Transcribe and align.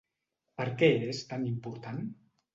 Per 0.61 0.65
què 0.79 0.89
és 1.13 1.21
tan 1.35 1.45
important? 1.51 2.03